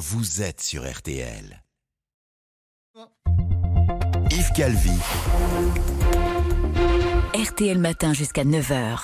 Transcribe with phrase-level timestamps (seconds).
[0.00, 1.62] vous êtes sur RTL.
[4.30, 4.98] Yves Calvi.
[7.34, 8.98] RTL Matin jusqu'à 9h.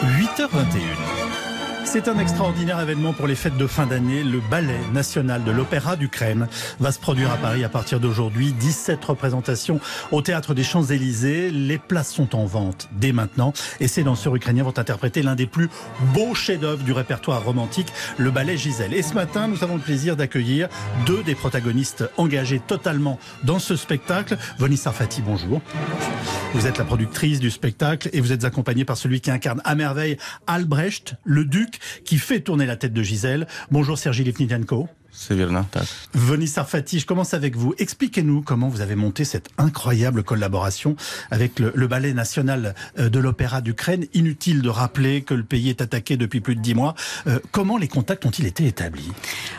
[0.00, 1.21] 8h21.
[1.92, 4.22] C'est un extraordinaire événement pour les fêtes de fin d'année.
[4.22, 6.48] Le Ballet national de l'Opéra d'Ukraine
[6.80, 8.54] va se produire à Paris à partir d'aujourd'hui.
[8.54, 9.78] 17 représentations
[10.10, 11.50] au Théâtre des Champs-Élysées.
[11.50, 13.52] Les places sont en vente dès maintenant.
[13.78, 15.68] Et ces danseurs ukrainiens vont interpréter l'un des plus
[16.14, 18.94] beaux chefs-d'œuvre du répertoire romantique, le ballet Gisèle.
[18.94, 20.70] Et ce matin, nous avons le plaisir d'accueillir
[21.04, 24.38] deux des protagonistes engagés totalement dans ce spectacle.
[24.58, 25.60] Vonnie Sarfati, bonjour.
[26.54, 29.74] Vous êtes la productrice du spectacle et vous êtes accompagnée par celui qui incarne à
[29.74, 30.16] merveille
[30.46, 33.46] Albrecht, le duc, qui fait tourner la tête de Gisèle.
[33.70, 34.88] Bonjour Sergi Lifnitenko.
[35.14, 35.36] C'est
[36.14, 36.64] Venissa hein.
[36.64, 37.74] Fatih, je commence avec vous.
[37.78, 40.96] Expliquez-nous comment vous avez monté cette incroyable collaboration
[41.30, 44.06] avec le, Ballet national euh, de l'Opéra d'Ukraine.
[44.14, 46.94] Inutile de rappeler que le pays est attaqué depuis plus de dix mois.
[47.26, 49.12] Euh, comment les contacts ont-ils été établis?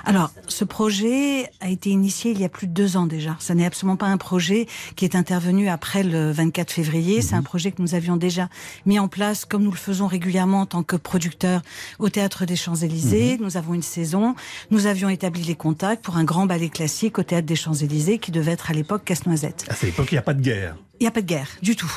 [0.06, 3.36] Alors, ce projet a été initié il y a plus de deux ans déjà.
[3.40, 4.66] Ça n'est absolument pas un projet
[4.96, 7.22] qui est intervenu après le 24 février.
[7.22, 7.42] C'est mhm.
[7.42, 8.50] un projet que nous avions déjà
[8.88, 11.62] mis en place, comme nous le faisons régulièrement en tant que producteurs
[12.00, 13.38] au Théâtre des Champs-Élysées.
[13.38, 13.46] Mhm.
[13.46, 14.34] Nous avons une saison.
[14.72, 18.32] Nous avions établi les contacts pour un grand ballet classique au Théâtre des Champs-Élysées qui
[18.32, 19.66] devait être à l'époque Casse-Noisette.
[19.70, 20.76] À cette époque, il n'y a pas de guerre.
[21.00, 21.92] Il n'y a pas de guerre du tout.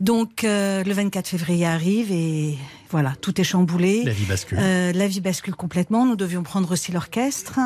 [0.00, 2.56] Donc euh, le 24 février arrive et
[2.94, 4.04] voilà, tout est chamboulé.
[4.04, 4.56] La vie bascule.
[4.60, 6.06] Euh, la vie bascule complètement.
[6.06, 7.58] Nous devions prendre aussi l'orchestre.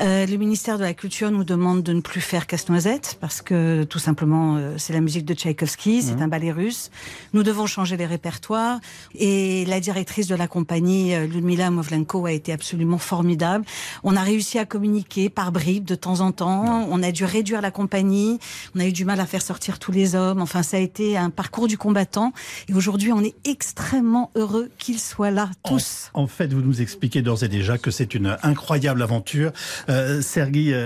[0.00, 3.82] Euh, le ministère de la Culture nous demande de ne plus faire Casse-Noisette parce que
[3.82, 6.92] tout simplement euh, c'est la musique de Tchaïkovski, c'est un ballet russe.
[7.32, 8.78] Nous devons changer les répertoires
[9.16, 13.64] et la directrice de la compagnie, euh, Ludmila Movlenko, a été absolument formidable.
[14.04, 16.86] On a réussi à communiquer par bribes de temps en temps.
[16.88, 18.38] On a dû réduire la compagnie.
[18.76, 20.40] On a eu du mal à faire sortir tous les hommes.
[20.40, 22.32] Enfin, ça a été un parcours du combattant.
[22.68, 26.10] Et aujourd'hui, on est extrêmement heureux qu'ils soient là, tous.
[26.14, 29.52] En, fait, vous nous expliquez d'ores et déjà que c'est une incroyable aventure.
[29.88, 30.20] Euh,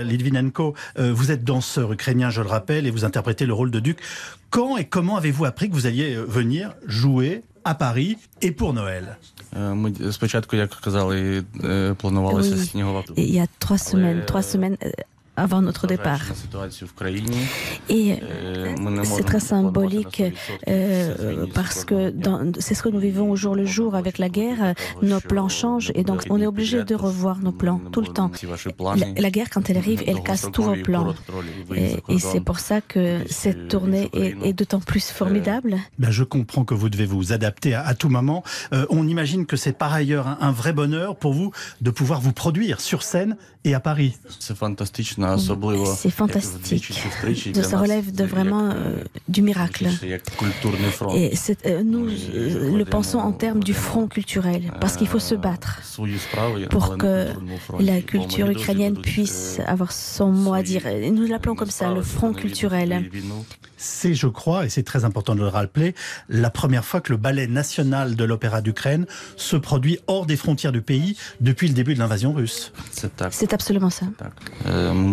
[0.03, 3.79] Litvinenko, euh, vous êtes danseur ukrainien, je le rappelle, et vous interprétez le rôle de
[3.79, 3.99] Duc.
[4.49, 8.73] Quand et comment avez-vous appris que vous alliez euh, venir jouer à Paris et pour
[8.73, 9.17] Noël?
[13.15, 14.77] Il y a trois semaines
[15.35, 16.21] avant notre départ.
[17.89, 18.19] Et
[19.03, 20.23] c'est très symbolique
[21.53, 22.13] parce que
[22.59, 24.73] c'est ce que nous vivons au jour le jour avec la guerre.
[25.01, 28.31] Nos plans changent et donc on est obligé de revoir nos plans tout le temps.
[29.17, 31.13] La, guerre, quand elle arrive, elle casse tous vos plans.
[31.75, 35.77] Et, c'est pour ça que cette tournée est, d'autant plus formidable.
[35.99, 38.43] Ben, je comprends que vous devez vous adapter à, tout moment.
[38.73, 41.51] Euh, on imagine que c'est par ailleurs un, un vrai bonheur pour vous
[41.81, 44.17] de pouvoir vous produire sur scène et à Paris.
[44.39, 45.17] C'est fantastique.
[45.95, 46.93] C'est fantastique.
[47.61, 48.73] Ça relève vraiment
[49.27, 49.87] du miracle.
[51.13, 51.33] Et
[51.83, 55.81] nous le pensons en termes du front culturel, parce qu'il faut se battre
[56.69, 57.27] pour que
[57.79, 60.83] la culture ukrainienne puisse avoir son mot à dire.
[61.11, 63.09] Nous l'appelons comme ça, le front culturel.
[63.77, 65.93] C'est, je crois, et c'est très important de le rappeler,
[66.29, 69.05] la première fois que le ballet national de l'opéra d'Ukraine
[69.35, 72.71] se produit hors des frontières du pays depuis le début de l'invasion russe.
[73.31, 74.05] C'est absolument ça.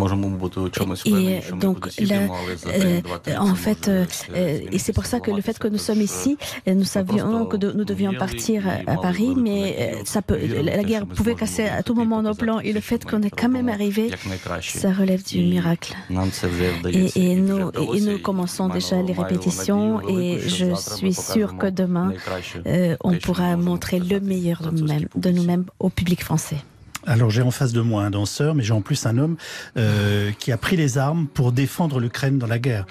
[0.00, 2.80] можемо бути у чомусь Et впевнені, що ми donc, кудись là, їдемо, але за euh,
[2.82, 5.42] день, два-три en це fait, може, euh, е, euh, et c'est pour ça que le
[5.42, 6.36] fait que nous sommes сформуватися, ici,
[6.68, 8.58] euh, nous savions que de- nous devions partir
[8.92, 10.38] à Paris, mais euh, ça peut,
[10.68, 13.34] la la guerre pouvait casser à tout moment nos plans, et le fait qu'on est
[13.40, 14.78] quand même arrivé, як найкраще.
[14.82, 15.92] ça relève du І miracle.
[16.10, 17.20] Нам це вже Et, вдається.
[17.20, 20.18] et І вже nous, et вдалося, nous і commençons маємо- déjà les маємо répétitions надію
[20.18, 23.20] et велику, що je завтра ми suis sûr покажемо que demain, найкраще euh, on те,
[23.20, 25.40] що pourra ми можемо montrer le показати meilleur de французькій nous-mêmes, de публіці.
[25.40, 26.58] nous-mêmes au public français.
[27.05, 29.37] alors j'ai en face de moi un danseur, mais j'ai en plus un homme
[29.77, 32.85] euh, qui a pris les armes pour défendre l'Ukraine dans la guerre.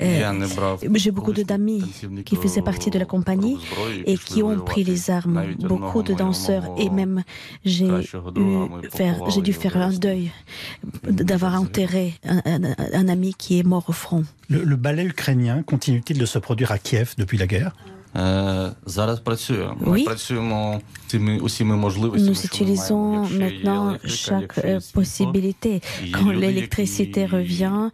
[0.00, 0.22] Eh,
[0.94, 1.84] j'ai beaucoup d'amis
[2.24, 3.58] qui faisaient partie de la compagnie
[4.06, 5.54] et qui ont pris les armes.
[5.58, 7.22] Beaucoup de danseurs et même
[7.64, 7.88] j'ai
[9.42, 10.30] dû faire un deuil
[11.06, 14.24] euh, d'avoir enterré un, ami qui est mort au front.
[14.48, 17.72] Le, le ballet ukrainien continue-t-il de se produire à Kiev depuis la guerre?
[19.86, 20.06] Oui.
[21.14, 24.60] Nous utilisons maintenant chaque
[24.92, 25.80] possibilité.
[26.12, 27.90] Quand l'électricité revient,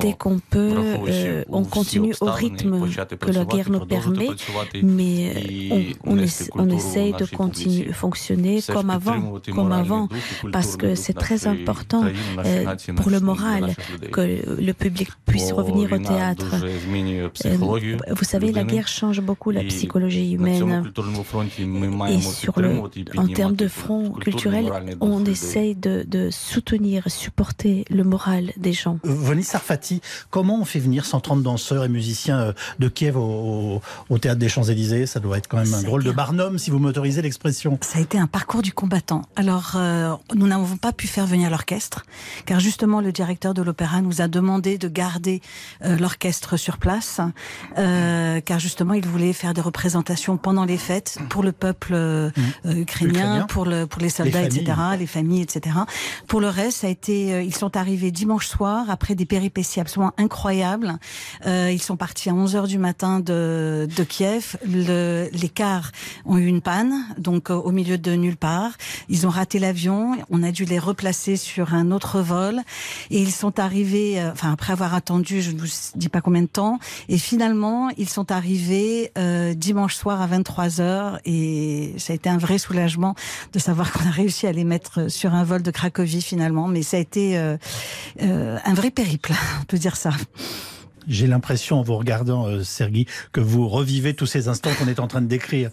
[0.00, 0.74] dès qu'on peut,
[1.48, 2.88] on continue au rythme
[3.18, 4.28] que la guerre nous permet,
[4.82, 6.16] mais on,
[6.54, 10.08] on, essaie, de continuer à fonctionner comme avant, comme avant,
[10.52, 12.04] parce que c'est très important
[12.96, 13.74] pour le moral
[14.12, 14.20] que
[14.60, 16.56] le public puisse revenir au théâtre.
[18.14, 20.90] Vous vous savez, la guerre change beaucoup la psychologie humaine.
[22.08, 22.80] Et sur le,
[23.18, 24.72] en termes de front culturel,
[25.02, 28.98] on essaye de, de soutenir, supporter le moral des gens.
[29.02, 30.00] Voni Sarfati,
[30.30, 35.04] comment on fait venir 130 danseurs et musiciens de Kiev au, au théâtre des Champs-Élysées?
[35.04, 37.78] Ça doit être quand même un drôle de barnum, si vous m'autorisez l'expression.
[37.82, 39.20] Ça a été un parcours du combattant.
[39.36, 42.06] Alors, euh, nous n'avons pas pu faire venir l'orchestre,
[42.46, 45.42] car justement, le directeur de l'opéra nous a demandé de garder
[45.84, 47.20] euh, l'orchestre sur place,
[47.76, 48.13] euh,
[48.44, 52.30] car justement, il voulait faire des représentations pendant les fêtes pour le peuple euh,
[52.64, 52.70] mmh.
[52.70, 55.76] ukrainien, ukrainien, pour, le, pour les soldats, les etc., les familles, etc.
[56.26, 60.12] Pour le reste, ça a été, ils sont arrivés dimanche soir après des péripéties absolument
[60.18, 60.98] incroyables.
[61.46, 64.56] ils sont partis à 11 heures du matin de, de Kiev.
[64.66, 65.90] Le, les cars
[66.24, 68.72] ont eu une panne, donc au milieu de nulle part.
[69.08, 70.16] Ils ont raté l'avion.
[70.30, 72.60] On a dû les replacer sur un autre vol.
[73.10, 76.42] Et ils sont arrivés, euh, enfin après avoir attendu, je ne vous dis pas combien
[76.42, 76.78] de temps.
[77.08, 82.28] Et finalement, ils sont arrivés euh, dimanche soir à 23 h Et ça a été
[82.28, 83.14] un vrai soulagement
[83.52, 86.68] de savoir qu'on a réussi à les mettre sur un vol de Cracovie finalement.
[86.68, 87.56] Mais ça a été euh,
[88.22, 90.10] euh un vrai périple, on peut dire ça.
[91.08, 95.00] J'ai l'impression, en vous regardant, euh, Sergi, que vous revivez tous ces instants qu'on est
[95.00, 95.70] en train de décrire.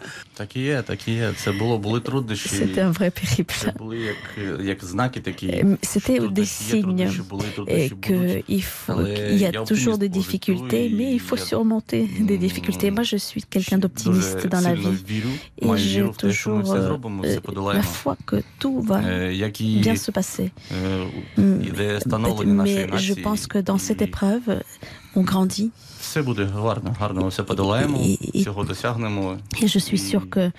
[2.36, 3.56] C'était un vrai périple.
[5.81, 7.10] C'était des signes
[7.68, 12.38] et que il, faut, il y a toujours des difficultés, mais il faut surmonter des
[12.38, 12.92] difficultés.
[12.92, 14.92] Moi, je suis quelqu'un d'optimiste dans la vie
[15.62, 16.98] et j'ai toujours euh,
[17.74, 20.51] la foi que tout va bien se passer.
[21.38, 21.98] Mais
[22.98, 24.62] je pense que dans cette épreuve,
[25.16, 25.72] on grandit.
[29.62, 30.52] Et, je suis sûr que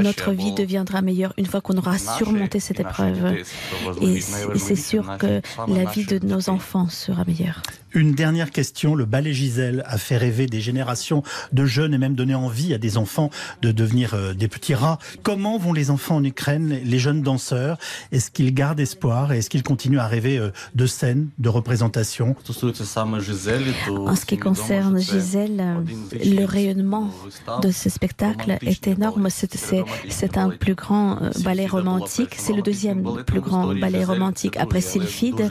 [0.00, 3.36] notre vie deviendra meilleure une fois qu'on aura surmonté cette épreuve.
[4.00, 4.20] Et
[4.58, 7.62] c'est sûr que la vie de nos enfants sera meilleure.
[7.94, 8.94] Une dernière question.
[8.94, 11.22] Le ballet Gisèle a fait rêver des générations
[11.52, 13.28] de jeunes et même donné envie à des enfants
[13.60, 14.98] de devenir euh, des petits rats.
[15.22, 17.76] Comment vont les enfants en Ukraine, les jeunes danseurs?
[18.10, 22.34] Est-ce qu'ils gardent espoir et est-ce qu'ils continuent à rêver euh, de scènes, de représentations?
[22.48, 25.62] En ce qui concerne Gisèle,
[26.12, 27.10] le rayonnement
[27.60, 29.28] de ce spectacle est énorme.
[30.08, 32.36] C'est un plus grand euh, ballet romantique.
[32.38, 35.50] C'est le deuxième plus grand ballet romantique après Sylphide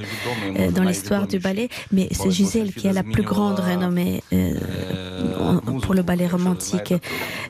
[0.74, 1.70] dans l'histoire du ballet.
[1.92, 4.54] Mais Gisèle qui a la plus grande renommée euh,
[5.82, 6.94] pour le ballet romantique.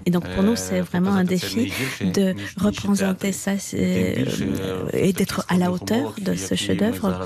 [0.06, 5.72] Et donc pour nous, c'est vraiment un défi de représenter ça et d'être à la
[5.72, 7.26] hauteur de ce chef-d'œuvre.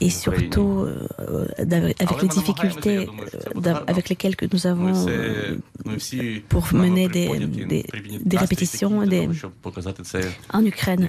[0.00, 0.86] Et, surtout,
[1.18, 5.06] euh, avec les difficultés euh, avec lesquelles que nous avons
[6.48, 7.28] pour mener des,
[8.24, 9.28] des, répétitions des,
[10.52, 11.08] en Ukraine.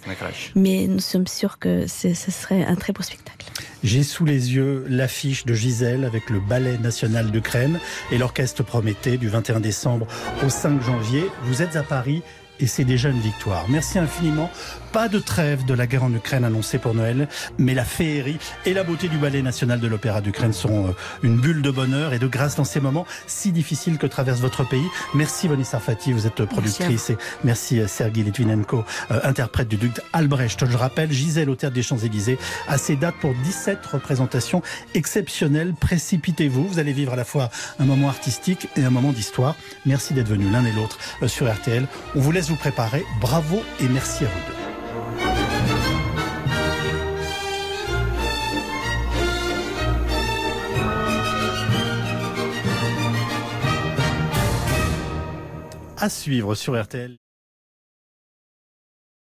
[0.56, 3.46] Mais nous sommes sûrs que ce serait un très beau spectacle.
[3.83, 7.80] J'ai sous les yeux l'affiche de Gisèle avec le Ballet national d'Ukraine
[8.12, 10.07] et l'orchestre Prométhée du 21 décembre
[10.45, 11.25] au 5 janvier.
[11.44, 12.24] Vous êtes à Paris
[12.59, 13.65] et c'est déjà une victoire.
[13.69, 14.50] Merci infiniment.
[14.92, 17.27] Pas de trêve de la guerre en Ukraine annoncée pour Noël,
[17.57, 20.92] mais la féerie et la beauté du ballet national de l'opéra d'Ukraine sont euh,
[21.24, 24.68] une bulle de bonheur et de grâce dans ces moments si difficiles que traverse votre
[24.68, 24.88] pays.
[25.13, 29.92] Merci Vanessa Fati, vous êtes productrice et merci euh, Sergei Litvinenko, euh, interprète du duc
[30.13, 30.65] Albrecht.
[30.65, 34.62] Je rappelle, Gisèle au Théâtre des Champs-Élysées à ses dates pour 17 représentations
[34.94, 35.74] exceptionnelles.
[35.80, 37.50] Précipitez-vous, vous allez vivre à la fois
[37.80, 39.56] un moment artistique et un moment d'histoire.
[39.86, 41.88] Merci d'être venus l'un et l'autre sur RTL.
[42.15, 43.05] On vous laisse vous préparer.
[43.19, 44.57] Bravo et merci à vous deux.
[55.99, 57.18] À suivre sur RTL.